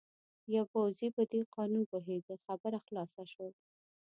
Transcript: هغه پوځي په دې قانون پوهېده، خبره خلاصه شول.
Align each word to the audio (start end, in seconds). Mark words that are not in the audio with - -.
هغه 0.45 0.61
پوځي 0.71 1.07
په 1.17 1.23
دې 1.31 1.41
قانون 1.55 1.83
پوهېده، 1.91 2.35
خبره 2.45 2.77
خلاصه 2.85 3.23
شول. 3.31 3.53